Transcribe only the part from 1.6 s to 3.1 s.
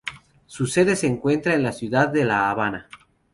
la ciudad de La Habana.